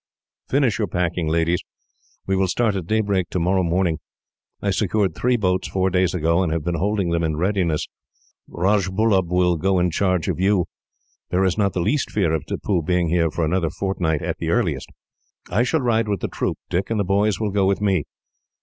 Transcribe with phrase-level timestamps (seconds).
[0.49, 1.59] "Finish your packing, ladies.
[2.25, 3.99] We will start at daybreak tomorrow morning.
[4.59, 7.85] I secured three boats, four days ago, and have been holding them in readiness.
[8.49, 10.65] Rajbullub will go in charge of you.
[11.29, 14.49] There is not the least fear of Tippoo being here for another fortnight, at the
[14.49, 14.89] earliest.
[15.51, 16.57] "I shall ride with the troop.
[16.71, 18.05] Dick and the boys will go with me.